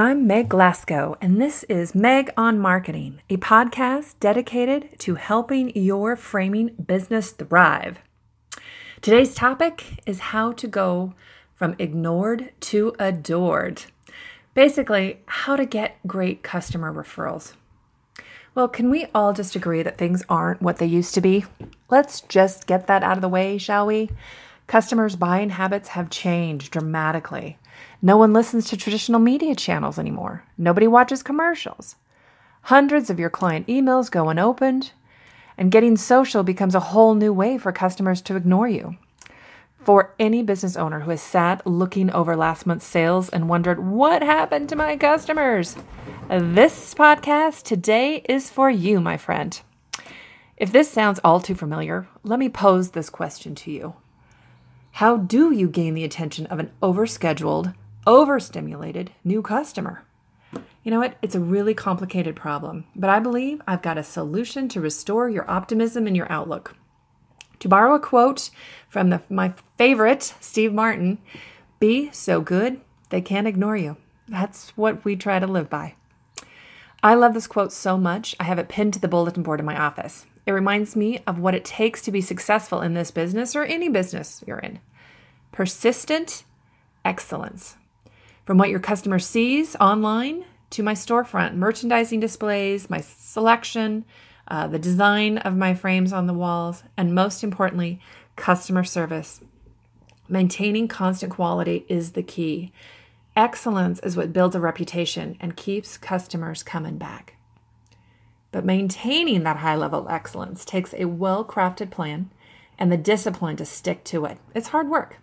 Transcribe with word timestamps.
I'm 0.00 0.26
Meg 0.26 0.48
Glasgow, 0.48 1.18
and 1.20 1.38
this 1.38 1.62
is 1.64 1.94
Meg 1.94 2.30
on 2.34 2.58
Marketing, 2.58 3.20
a 3.28 3.36
podcast 3.36 4.14
dedicated 4.18 4.98
to 5.00 5.16
helping 5.16 5.76
your 5.76 6.16
framing 6.16 6.68
business 6.68 7.32
thrive. 7.32 7.98
Today's 9.02 9.34
topic 9.34 10.00
is 10.06 10.20
how 10.32 10.52
to 10.52 10.66
go 10.66 11.12
from 11.54 11.76
ignored 11.78 12.50
to 12.60 12.94
adored. 12.98 13.82
Basically, 14.54 15.20
how 15.26 15.54
to 15.54 15.66
get 15.66 15.98
great 16.06 16.42
customer 16.42 16.90
referrals. 16.90 17.52
Well, 18.54 18.68
can 18.68 18.88
we 18.88 19.04
all 19.14 19.34
just 19.34 19.54
agree 19.54 19.82
that 19.82 19.98
things 19.98 20.24
aren't 20.30 20.62
what 20.62 20.78
they 20.78 20.86
used 20.86 21.12
to 21.16 21.20
be? 21.20 21.44
Let's 21.90 22.22
just 22.22 22.66
get 22.66 22.86
that 22.86 23.02
out 23.02 23.18
of 23.18 23.22
the 23.22 23.28
way, 23.28 23.58
shall 23.58 23.84
we? 23.84 24.08
Customers' 24.66 25.16
buying 25.16 25.50
habits 25.50 25.90
have 25.90 26.08
changed 26.08 26.72
dramatically. 26.72 27.58
No 28.02 28.16
one 28.16 28.32
listens 28.32 28.68
to 28.68 28.76
traditional 28.76 29.20
media 29.20 29.54
channels 29.54 29.98
anymore. 29.98 30.44
Nobody 30.56 30.86
watches 30.86 31.22
commercials. 31.22 31.96
Hundreds 32.62 33.10
of 33.10 33.18
your 33.18 33.30
client 33.30 33.66
emails 33.66 34.10
go 34.10 34.28
unopened, 34.28 34.92
and 35.58 35.70
getting 35.70 35.96
social 35.96 36.42
becomes 36.42 36.74
a 36.74 36.80
whole 36.80 37.14
new 37.14 37.32
way 37.32 37.58
for 37.58 37.72
customers 37.72 38.22
to 38.22 38.36
ignore 38.36 38.68
you. 38.68 38.96
For 39.78 40.14
any 40.18 40.42
business 40.42 40.76
owner 40.76 41.00
who 41.00 41.10
has 41.10 41.22
sat 41.22 41.66
looking 41.66 42.10
over 42.10 42.36
last 42.36 42.66
month's 42.66 42.86
sales 42.86 43.28
and 43.28 43.48
wondered, 43.48 43.78
what 43.78 44.22
happened 44.22 44.68
to 44.70 44.76
my 44.76 44.96
customers? 44.96 45.76
This 46.28 46.94
podcast 46.94 47.64
today 47.64 48.22
is 48.28 48.50
for 48.50 48.70
you, 48.70 49.00
my 49.00 49.16
friend. 49.16 49.58
If 50.56 50.70
this 50.70 50.90
sounds 50.90 51.18
all 51.24 51.40
too 51.40 51.54
familiar, 51.54 52.08
let 52.22 52.38
me 52.38 52.50
pose 52.50 52.90
this 52.90 53.08
question 53.08 53.54
to 53.56 53.70
you 53.70 53.94
How 55.00 55.16
do 55.16 55.50
you 55.50 55.70
gain 55.70 55.94
the 55.94 56.04
attention 56.04 56.44
of 56.48 56.58
an 56.58 56.72
overscheduled, 56.82 57.74
overstimulated 58.06 59.12
new 59.24 59.40
customer? 59.40 60.04
You 60.84 60.90
know 60.90 60.98
what? 60.98 61.16
It's 61.22 61.34
a 61.34 61.40
really 61.40 61.72
complicated 61.72 62.36
problem, 62.36 62.84
but 62.94 63.08
I 63.08 63.18
believe 63.18 63.62
I've 63.66 63.80
got 63.80 63.96
a 63.96 64.02
solution 64.02 64.68
to 64.68 64.80
restore 64.82 65.30
your 65.30 65.50
optimism 65.50 66.06
and 66.06 66.14
your 66.14 66.30
outlook. 66.30 66.76
To 67.60 67.68
borrow 67.68 67.94
a 67.94 67.98
quote 67.98 68.50
from 68.90 69.08
the, 69.08 69.22
my 69.30 69.54
favorite, 69.78 70.34
Steve 70.38 70.74
Martin 70.74 71.16
be 71.78 72.10
so 72.12 72.42
good 72.42 72.82
they 73.08 73.22
can't 73.22 73.48
ignore 73.48 73.78
you. 73.78 73.96
That's 74.28 74.76
what 74.76 75.02
we 75.02 75.16
try 75.16 75.38
to 75.38 75.46
live 75.46 75.70
by. 75.70 75.94
I 77.02 77.14
love 77.14 77.32
this 77.32 77.46
quote 77.46 77.72
so 77.72 77.96
much, 77.96 78.36
I 78.38 78.44
have 78.44 78.58
it 78.58 78.68
pinned 78.68 78.92
to 78.92 79.00
the 79.00 79.08
bulletin 79.08 79.44
board 79.44 79.60
in 79.60 79.66
my 79.66 79.80
office. 79.80 80.26
It 80.44 80.52
reminds 80.52 80.94
me 80.94 81.22
of 81.26 81.38
what 81.38 81.54
it 81.54 81.64
takes 81.64 82.02
to 82.02 82.12
be 82.12 82.20
successful 82.20 82.82
in 82.82 82.92
this 82.92 83.10
business 83.10 83.56
or 83.56 83.64
any 83.64 83.88
business 83.88 84.44
you're 84.46 84.58
in 84.58 84.78
persistent 85.52 86.44
excellence. 87.04 87.76
From 88.44 88.58
what 88.58 88.70
your 88.70 88.80
customer 88.80 89.18
sees 89.18 89.76
online 89.76 90.44
to 90.70 90.82
my 90.82 90.94
storefront, 90.94 91.54
merchandising 91.54 92.20
displays, 92.20 92.90
my 92.90 93.00
selection, 93.00 94.04
uh, 94.48 94.66
the 94.66 94.78
design 94.78 95.38
of 95.38 95.56
my 95.56 95.74
frames 95.74 96.12
on 96.12 96.26
the 96.26 96.34
walls, 96.34 96.82
and 96.96 97.14
most 97.14 97.44
importantly, 97.44 98.00
customer 98.36 98.84
service. 98.84 99.40
Maintaining 100.28 100.88
constant 100.88 101.32
quality 101.32 101.84
is 101.88 102.12
the 102.12 102.22
key. 102.22 102.72
Excellence 103.36 104.00
is 104.00 104.16
what 104.16 104.32
builds 104.32 104.56
a 104.56 104.60
reputation 104.60 105.36
and 105.40 105.56
keeps 105.56 105.96
customers 105.96 106.62
coming 106.62 106.98
back. 106.98 107.36
But 108.52 108.64
maintaining 108.64 109.44
that 109.44 109.58
high 109.58 109.76
level 109.76 110.00
of 110.00 110.10
excellence 110.10 110.64
takes 110.64 110.92
a 110.94 111.04
well 111.04 111.44
crafted 111.44 111.90
plan 111.90 112.30
and 112.78 112.90
the 112.90 112.96
discipline 112.96 113.56
to 113.56 113.64
stick 113.64 114.02
to 114.04 114.24
it. 114.24 114.38
It's 114.54 114.68
hard 114.68 114.88
work. 114.88 115.18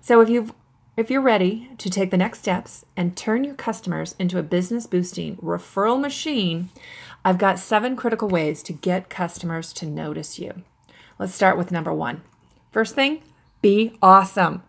So 0.00 0.20
if 0.20 0.28
you've 0.28 0.52
if 0.96 1.10
you're 1.10 1.22
ready 1.22 1.70
to 1.78 1.88
take 1.88 2.10
the 2.10 2.16
next 2.16 2.40
steps 2.40 2.84
and 2.96 3.16
turn 3.16 3.44
your 3.44 3.54
customers 3.54 4.14
into 4.18 4.38
a 4.38 4.42
business 4.42 4.86
boosting 4.86 5.36
referral 5.36 6.00
machine, 6.00 6.68
I've 7.24 7.38
got 7.38 7.58
seven 7.58 7.96
critical 7.96 8.28
ways 8.28 8.62
to 8.64 8.72
get 8.72 9.08
customers 9.08 9.72
to 9.74 9.86
notice 9.86 10.38
you. 10.38 10.62
Let's 11.18 11.34
start 11.34 11.56
with 11.56 11.70
number 11.70 11.92
one. 11.92 12.22
First 12.70 12.94
thing, 12.94 13.22
be 13.62 13.96
awesome. 14.02 14.62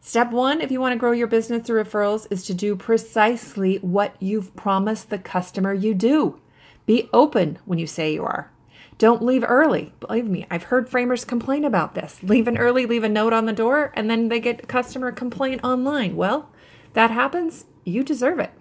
Step 0.00 0.30
one, 0.30 0.60
if 0.60 0.70
you 0.70 0.80
want 0.80 0.92
to 0.92 0.98
grow 0.98 1.12
your 1.12 1.26
business 1.26 1.66
through 1.66 1.82
referrals, 1.82 2.26
is 2.30 2.44
to 2.44 2.54
do 2.54 2.76
precisely 2.76 3.76
what 3.78 4.14
you've 4.20 4.54
promised 4.54 5.08
the 5.08 5.18
customer 5.18 5.72
you 5.72 5.94
do. 5.94 6.40
Be 6.84 7.08
open 7.12 7.58
when 7.64 7.78
you 7.78 7.86
say 7.86 8.12
you 8.12 8.22
are. 8.22 8.50
Don't 8.96 9.22
leave 9.22 9.44
early. 9.46 9.92
Believe 10.00 10.26
me, 10.26 10.46
I've 10.50 10.64
heard 10.64 10.88
framers 10.88 11.24
complain 11.24 11.64
about 11.64 11.94
this. 11.94 12.22
Leaving 12.22 12.56
early, 12.56 12.86
leave 12.86 13.04
a 13.04 13.08
note 13.08 13.32
on 13.32 13.46
the 13.46 13.52
door, 13.52 13.92
and 13.94 14.08
then 14.08 14.28
they 14.28 14.40
get 14.40 14.64
a 14.64 14.66
customer 14.66 15.10
complaint 15.10 15.62
online. 15.64 16.14
Well, 16.14 16.50
that 16.92 17.10
happens, 17.10 17.66
you 17.84 18.04
deserve 18.04 18.38
it. 18.38 18.52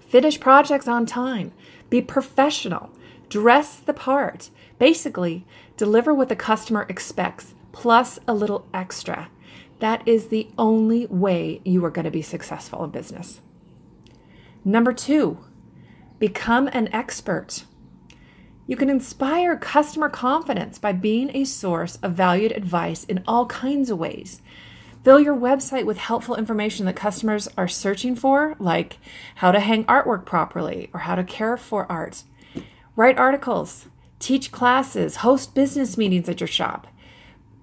Finish 0.00 0.40
projects 0.40 0.88
on 0.88 1.06
time. 1.06 1.52
Be 1.90 2.00
professional. 2.00 2.90
Dress 3.28 3.76
the 3.76 3.94
part. 3.94 4.50
Basically, 4.78 5.46
deliver 5.76 6.12
what 6.14 6.28
the 6.28 6.36
customer 6.36 6.86
expects, 6.88 7.54
plus 7.72 8.18
a 8.26 8.34
little 8.34 8.66
extra. 8.72 9.30
That 9.80 10.06
is 10.06 10.28
the 10.28 10.48
only 10.56 11.06
way 11.06 11.60
you 11.64 11.84
are 11.84 11.90
going 11.90 12.04
to 12.04 12.10
be 12.10 12.22
successful 12.22 12.84
in 12.84 12.90
business. 12.90 13.40
Number 14.64 14.92
two, 14.92 15.38
become 16.18 16.68
an 16.68 16.88
expert. 16.92 17.64
You 18.66 18.76
can 18.76 18.88
inspire 18.88 19.56
customer 19.56 20.08
confidence 20.08 20.78
by 20.78 20.92
being 20.92 21.34
a 21.34 21.44
source 21.44 21.96
of 21.96 22.12
valued 22.12 22.52
advice 22.52 23.04
in 23.04 23.24
all 23.26 23.46
kinds 23.46 23.90
of 23.90 23.98
ways. 23.98 24.40
Fill 25.02 25.18
your 25.18 25.36
website 25.36 25.84
with 25.84 25.98
helpful 25.98 26.36
information 26.36 26.86
that 26.86 26.94
customers 26.94 27.48
are 27.58 27.66
searching 27.66 28.14
for, 28.14 28.54
like 28.60 28.98
how 29.36 29.50
to 29.50 29.58
hang 29.58 29.84
artwork 29.86 30.24
properly 30.24 30.90
or 30.94 31.00
how 31.00 31.16
to 31.16 31.24
care 31.24 31.56
for 31.56 31.90
art. 31.90 32.22
Write 32.94 33.18
articles, 33.18 33.86
teach 34.20 34.52
classes, 34.52 35.16
host 35.16 35.56
business 35.56 35.98
meetings 35.98 36.28
at 36.28 36.40
your 36.40 36.46
shop. 36.46 36.86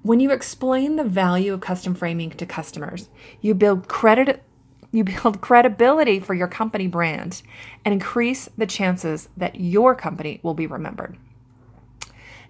When 0.01 0.19
you 0.19 0.31
explain 0.31 0.97
the 0.97 1.03
value 1.05 1.53
of 1.53 1.61
custom 1.61 1.95
framing 1.95 2.31
to 2.31 2.45
customers, 2.45 3.07
you 3.39 3.53
build 3.53 3.87
credit 3.87 4.43
you 4.91 5.03
build 5.03 5.41
credibility 5.41 6.19
for 6.19 6.33
your 6.33 6.47
company 6.47 6.87
brand 6.87 7.41
and 7.85 7.93
increase 7.93 8.49
the 8.57 8.65
chances 8.65 9.29
that 9.37 9.59
your 9.59 9.95
company 9.95 10.39
will 10.43 10.53
be 10.53 10.67
remembered. 10.67 11.17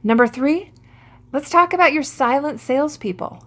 Number 0.04 0.28
three, 0.28 0.72
let's 1.34 1.50
talk 1.50 1.74
about 1.74 1.94
your 1.94 2.04
silent 2.04 2.60
salespeople. 2.60 3.44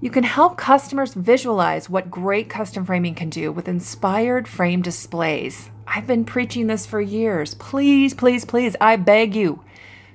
You 0.00 0.10
can 0.10 0.24
help 0.24 0.56
customers 0.56 1.14
visualize 1.14 1.88
what 1.88 2.10
great 2.10 2.50
custom 2.50 2.84
framing 2.84 3.14
can 3.14 3.30
do 3.30 3.50
with 3.50 3.68
inspired 3.68 4.46
frame 4.46 4.82
displays. 4.82 5.70
I've 5.86 6.06
been 6.06 6.24
preaching 6.24 6.66
this 6.66 6.86
for 6.86 7.00
years. 7.00 7.54
Please, 7.54 8.14
please, 8.14 8.44
please, 8.44 8.76
I 8.80 8.96
beg 8.96 9.34
you, 9.34 9.64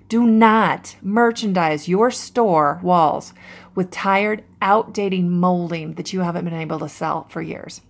do 0.10 0.26
not 0.26 0.96
merchandise 1.02 1.88
your 1.88 2.10
store 2.12 2.80
walls 2.82 3.32
with 3.76 3.92
tired, 3.92 4.44
outdated 4.62 5.24
molding 5.24 5.94
that 5.94 6.12
you 6.12 6.22
haven't 6.22 6.46
been 6.46 6.54
able 6.54 6.80
to 6.80 6.90
sell 6.90 7.28
for 7.30 7.42
years. 7.42 7.82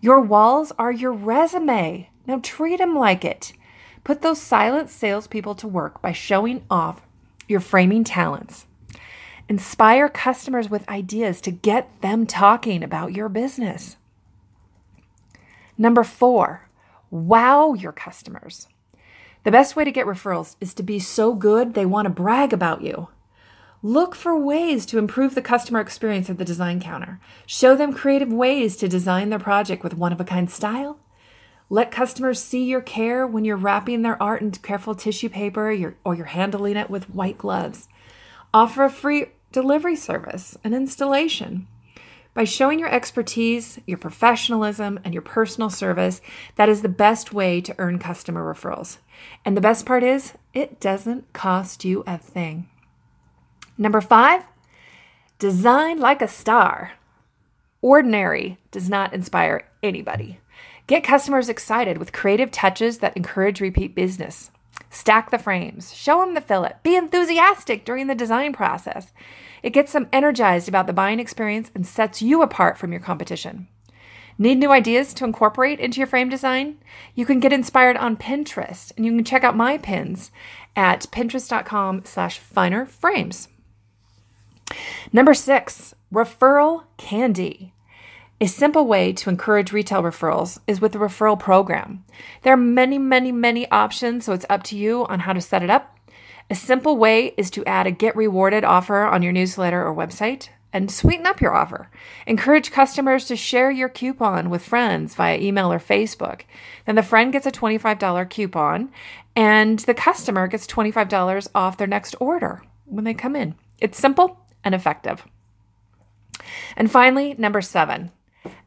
Your 0.00 0.20
walls 0.20 0.72
are 0.78 0.92
your 0.92 1.12
resume. 1.12 2.10
Now 2.26 2.40
treat 2.42 2.78
them 2.78 2.96
like 2.96 3.24
it. 3.24 3.52
Put 4.02 4.20
those 4.20 4.42
silent 4.42 4.90
salespeople 4.90 5.54
to 5.54 5.68
work 5.68 6.02
by 6.02 6.12
showing 6.12 6.64
off 6.68 7.00
your 7.48 7.60
framing 7.60 8.04
talents. 8.04 8.66
Inspire 9.48 10.08
customers 10.08 10.68
with 10.68 10.88
ideas 10.88 11.40
to 11.42 11.50
get 11.50 12.00
them 12.02 12.26
talking 12.26 12.82
about 12.82 13.12
your 13.12 13.28
business. 13.28 13.96
Number 15.78 16.02
four, 16.02 16.68
wow 17.10 17.74
your 17.74 17.92
customers. 17.92 18.68
The 19.44 19.50
best 19.50 19.76
way 19.76 19.84
to 19.84 19.92
get 19.92 20.06
referrals 20.06 20.56
is 20.60 20.74
to 20.74 20.82
be 20.82 20.98
so 20.98 21.34
good 21.34 21.74
they 21.74 21.86
want 21.86 22.06
to 22.06 22.10
brag 22.10 22.52
about 22.52 22.82
you. 22.82 23.08
Look 23.82 24.14
for 24.14 24.38
ways 24.38 24.86
to 24.86 24.98
improve 24.98 25.34
the 25.34 25.42
customer 25.42 25.80
experience 25.80 26.30
at 26.30 26.38
the 26.38 26.44
design 26.46 26.80
counter. 26.80 27.20
Show 27.44 27.76
them 27.76 27.92
creative 27.92 28.32
ways 28.32 28.76
to 28.78 28.88
design 28.88 29.28
their 29.28 29.38
project 29.38 29.84
with 29.84 29.98
one 29.98 30.12
of 30.12 30.20
a 30.20 30.24
kind 30.24 30.50
style. 30.50 30.98
Let 31.68 31.90
customers 31.90 32.42
see 32.42 32.64
your 32.64 32.80
care 32.80 33.26
when 33.26 33.44
you're 33.44 33.56
wrapping 33.58 34.00
their 34.00 34.22
art 34.22 34.40
in 34.40 34.50
careful 34.52 34.94
tissue 34.94 35.28
paper 35.28 35.70
or 36.04 36.14
you're 36.14 36.24
handling 36.24 36.76
it 36.76 36.88
with 36.88 37.10
white 37.10 37.36
gloves. 37.36 37.88
Offer 38.54 38.84
a 38.84 38.90
free 38.90 39.26
delivery 39.52 39.96
service 39.96 40.56
an 40.64 40.72
installation. 40.72 41.68
By 42.34 42.42
showing 42.42 42.80
your 42.80 42.92
expertise, 42.92 43.78
your 43.86 43.96
professionalism, 43.96 44.98
and 45.04 45.14
your 45.14 45.22
personal 45.22 45.70
service, 45.70 46.20
that 46.56 46.68
is 46.68 46.82
the 46.82 46.88
best 46.88 47.32
way 47.32 47.60
to 47.60 47.74
earn 47.78 48.00
customer 48.00 48.42
referrals. 48.42 48.98
And 49.44 49.56
the 49.56 49.60
best 49.60 49.86
part 49.86 50.02
is, 50.02 50.34
it 50.52 50.80
doesn't 50.80 51.32
cost 51.32 51.84
you 51.84 52.02
a 52.08 52.18
thing. 52.18 52.68
Number 53.78 54.00
five, 54.00 54.42
design 55.38 56.00
like 56.00 56.20
a 56.20 56.28
star. 56.28 56.92
Ordinary 57.80 58.58
does 58.72 58.88
not 58.88 59.14
inspire 59.14 59.68
anybody. 59.82 60.40
Get 60.88 61.04
customers 61.04 61.48
excited 61.48 61.98
with 61.98 62.12
creative 62.12 62.50
touches 62.50 62.98
that 62.98 63.16
encourage 63.16 63.60
repeat 63.60 63.94
business. 63.94 64.50
Stack 64.94 65.32
the 65.32 65.38
frames, 65.38 65.92
show 65.92 66.20
them 66.20 66.34
the 66.34 66.40
fillet, 66.40 66.74
be 66.84 66.94
enthusiastic 66.94 67.84
during 67.84 68.06
the 68.06 68.14
design 68.14 68.52
process. 68.52 69.12
It 69.60 69.72
gets 69.72 69.92
them 69.92 70.08
energized 70.12 70.68
about 70.68 70.86
the 70.86 70.92
buying 70.92 71.18
experience 71.18 71.72
and 71.74 71.84
sets 71.84 72.22
you 72.22 72.42
apart 72.42 72.78
from 72.78 72.92
your 72.92 73.00
competition. 73.00 73.66
Need 74.38 74.58
new 74.58 74.70
ideas 74.70 75.12
to 75.14 75.24
incorporate 75.24 75.80
into 75.80 75.98
your 75.98 76.06
frame 76.06 76.28
design? 76.28 76.78
You 77.16 77.26
can 77.26 77.40
get 77.40 77.52
inspired 77.52 77.96
on 77.96 78.16
Pinterest 78.16 78.92
and 78.96 79.04
you 79.04 79.10
can 79.10 79.24
check 79.24 79.42
out 79.42 79.56
my 79.56 79.78
pins 79.78 80.30
at 80.76 81.02
pinterest.com 81.10 82.04
slash 82.04 82.38
finer 82.38 82.86
frames. 82.86 83.48
Number 85.12 85.34
six, 85.34 85.96
referral 86.12 86.84
candy. 86.98 87.73
A 88.40 88.46
simple 88.46 88.86
way 88.86 89.12
to 89.12 89.30
encourage 89.30 89.72
retail 89.72 90.02
referrals 90.02 90.58
is 90.66 90.80
with 90.80 90.92
the 90.92 90.98
referral 90.98 91.38
program. 91.38 92.04
There 92.42 92.52
are 92.52 92.56
many, 92.56 92.98
many, 92.98 93.30
many 93.30 93.70
options, 93.70 94.24
so 94.24 94.32
it's 94.32 94.46
up 94.50 94.64
to 94.64 94.76
you 94.76 95.06
on 95.06 95.20
how 95.20 95.32
to 95.32 95.40
set 95.40 95.62
it 95.62 95.70
up. 95.70 95.96
A 96.50 96.54
simple 96.54 96.96
way 96.96 97.32
is 97.36 97.48
to 97.52 97.64
add 97.64 97.86
a 97.86 97.92
get 97.92 98.16
rewarded 98.16 98.64
offer 98.64 99.04
on 99.04 99.22
your 99.22 99.32
newsletter 99.32 99.86
or 99.86 99.94
website 99.94 100.48
and 100.72 100.90
sweeten 100.90 101.26
up 101.26 101.40
your 101.40 101.54
offer. 101.54 101.88
Encourage 102.26 102.72
customers 102.72 103.26
to 103.26 103.36
share 103.36 103.70
your 103.70 103.88
coupon 103.88 104.50
with 104.50 104.64
friends 104.64 105.14
via 105.14 105.38
email 105.38 105.72
or 105.72 105.78
Facebook. 105.78 106.42
Then 106.84 106.96
the 106.96 107.02
friend 107.02 107.32
gets 107.32 107.46
a 107.46 107.52
$25 107.52 108.28
coupon 108.28 108.90
and 109.36 109.78
the 109.78 109.94
customer 109.94 110.48
gets 110.48 110.66
$25 110.66 111.48
off 111.54 111.78
their 111.78 111.86
next 111.86 112.16
order 112.18 112.62
when 112.84 113.04
they 113.04 113.14
come 113.14 113.36
in. 113.36 113.54
It's 113.78 113.96
simple 113.96 114.44
and 114.64 114.74
effective. 114.74 115.24
And 116.76 116.90
finally, 116.90 117.36
number 117.38 117.62
seven, 117.62 118.10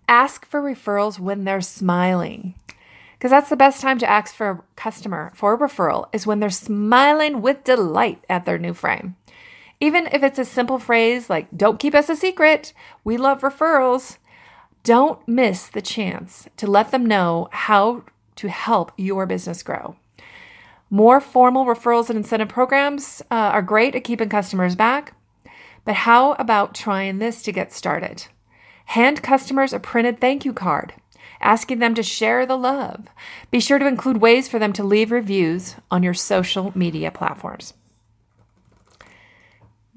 ask 0.08 0.46
for 0.46 0.62
referrals 0.62 1.20
when 1.20 1.44
they're 1.44 1.62
smiling. 1.62 2.56
Because 3.18 3.32
that's 3.32 3.50
the 3.50 3.58
best 3.58 3.82
time 3.82 3.98
to 4.00 4.10
ask 4.10 4.36
for 4.36 4.50
a 4.50 4.62
customer 4.76 5.32
for 5.36 5.54
a 5.54 5.58
referral 5.58 6.08
is 6.14 6.28
when 6.28 6.40
they're 6.40 6.50
smiling 6.50 7.42
with 7.42 7.64
delight 7.64 8.24
at 8.30 8.46
their 8.46 8.60
new 8.60 8.74
frame. 8.74 9.16
Even 9.80 10.08
if 10.12 10.24
it's 10.24 10.40
a 10.40 10.46
simple 10.46 10.80
phrase 10.80 11.30
like, 11.30 11.48
don't 11.56 11.80
keep 11.80 11.96
us 11.96 12.10
a 12.10 12.16
secret, 12.16 12.74
we 13.04 13.18
love 13.18 13.42
referrals, 13.42 14.18
don't 14.84 15.26
miss 15.28 15.68
the 15.68 15.82
chance 15.82 16.48
to 16.58 16.68
let 16.68 16.92
them 16.92 17.06
know 17.06 17.50
how 17.52 18.04
to 18.36 18.50
help 18.50 18.92
your 18.98 19.26
business 19.26 19.64
grow. 19.64 19.96
More 20.90 21.20
formal 21.20 21.66
referrals 21.66 22.10
and 22.10 22.18
incentive 22.18 22.50
programs 22.50 23.22
uh, 23.30 23.36
are 23.36 23.62
great 23.62 23.96
at 23.96 24.04
keeping 24.04 24.30
customers 24.30 24.76
back, 24.76 25.14
but 25.84 25.96
how 25.96 26.34
about 26.34 26.74
trying 26.74 27.20
this 27.20 27.42
to 27.44 27.52
get 27.52 27.74
started? 27.74 28.28
Hand 28.88 29.22
customers 29.22 29.74
a 29.74 29.80
printed 29.80 30.22
thank 30.22 30.46
you 30.46 30.54
card, 30.54 30.94
asking 31.42 31.80
them 31.80 31.94
to 31.96 32.02
share 32.02 32.46
the 32.46 32.58
love. 32.58 33.08
Be 33.52 33.60
sure 33.60 33.80
to 33.80 33.88
include 33.88 34.22
ways 34.22 34.48
for 34.48 34.60
them 34.60 34.72
to 34.74 34.84
leave 34.84 35.12
reviews 35.12 35.76
on 35.92 36.04
your 36.04 36.14
social 36.14 36.72
media 36.74 37.12
platforms. 37.12 37.74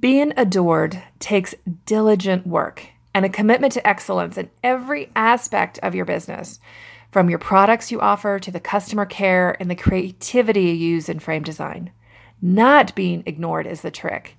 Being 0.00 0.32
adored 0.36 1.02
takes 1.20 1.54
diligent 1.86 2.46
work 2.46 2.88
and 3.14 3.24
a 3.24 3.28
commitment 3.28 3.72
to 3.74 3.86
excellence 3.86 4.36
in 4.36 4.50
every 4.64 5.10
aspect 5.14 5.78
of 5.84 5.94
your 5.94 6.04
business, 6.04 6.58
from 7.12 7.30
your 7.30 7.38
products 7.38 7.92
you 7.92 8.00
offer 8.00 8.40
to 8.40 8.50
the 8.50 8.60
customer 8.60 9.06
care 9.06 9.56
and 9.60 9.70
the 9.70 9.76
creativity 9.76 10.62
you 10.62 10.72
use 10.72 11.08
in 11.08 11.20
frame 11.20 11.44
design. 11.44 11.92
Not 12.42 12.94
being 12.96 13.22
ignored 13.24 13.66
is 13.68 13.82
the 13.82 13.90
trick. 13.90 14.36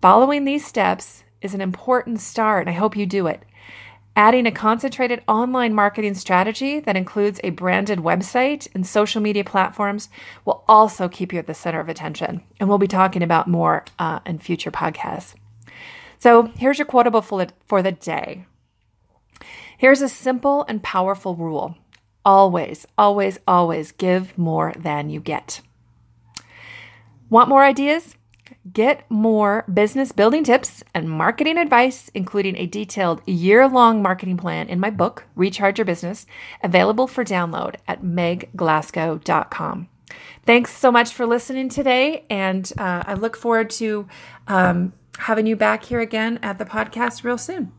Following 0.00 0.44
these 0.44 0.64
steps 0.64 1.24
is 1.40 1.54
an 1.54 1.60
important 1.60 2.20
start, 2.20 2.62
and 2.62 2.70
I 2.70 2.78
hope 2.78 2.96
you 2.96 3.04
do 3.04 3.26
it. 3.26 3.42
Adding 4.16 4.46
a 4.46 4.52
concentrated 4.52 5.24
online 5.26 5.74
marketing 5.74 6.14
strategy 6.14 6.78
that 6.78 6.96
includes 6.96 7.40
a 7.42 7.50
branded 7.50 7.98
website 7.98 8.68
and 8.72 8.86
social 8.86 9.20
media 9.20 9.42
platforms 9.42 10.08
will 10.44 10.62
also 10.68 11.08
keep 11.08 11.32
you 11.32 11.40
at 11.40 11.48
the 11.48 11.54
center 11.54 11.80
of 11.80 11.88
attention. 11.88 12.42
And 12.60 12.68
we'll 12.68 12.78
be 12.78 12.86
talking 12.86 13.24
about 13.24 13.48
more 13.48 13.84
uh, 13.98 14.20
in 14.24 14.38
future 14.38 14.70
podcasts. 14.70 15.34
So 16.18 16.44
here's 16.56 16.78
your 16.78 16.86
quotable 16.86 17.22
for 17.22 17.82
the 17.82 17.92
day. 17.92 18.46
Here's 19.76 20.00
a 20.00 20.08
simple 20.08 20.64
and 20.68 20.82
powerful 20.82 21.34
rule 21.34 21.76
always, 22.24 22.86
always, 22.96 23.38
always 23.46 23.92
give 23.92 24.38
more 24.38 24.72
than 24.78 25.10
you 25.10 25.20
get. 25.20 25.60
Want 27.28 27.48
more 27.48 27.64
ideas? 27.64 28.16
Get 28.72 29.08
more 29.10 29.64
business 29.72 30.10
building 30.12 30.42
tips 30.42 30.82
and 30.94 31.10
marketing 31.10 31.58
advice, 31.58 32.10
including 32.14 32.56
a 32.56 32.66
detailed 32.66 33.20
year 33.26 33.68
long 33.68 34.00
marketing 34.00 34.38
plan 34.38 34.68
in 34.68 34.80
my 34.80 34.88
book, 34.88 35.26
Recharge 35.36 35.78
Your 35.78 35.84
Business, 35.84 36.24
available 36.62 37.06
for 37.06 37.24
download 37.24 37.76
at 37.86 38.02
megglasgow.com. 38.02 39.88
Thanks 40.46 40.76
so 40.76 40.90
much 40.90 41.12
for 41.12 41.26
listening 41.26 41.68
today, 41.68 42.24
and 42.30 42.72
uh, 42.78 43.02
I 43.06 43.14
look 43.14 43.36
forward 43.36 43.68
to 43.70 44.08
um, 44.48 44.94
having 45.18 45.46
you 45.46 45.56
back 45.56 45.84
here 45.84 46.00
again 46.00 46.38
at 46.42 46.58
the 46.58 46.64
podcast 46.64 47.22
real 47.22 47.38
soon. 47.38 47.72